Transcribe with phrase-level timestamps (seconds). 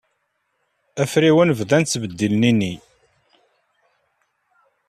[1.03, 2.73] Afriwen bdan ttbeddilen ini.